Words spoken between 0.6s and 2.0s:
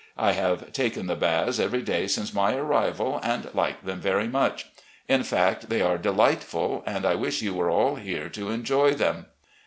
taken the baths every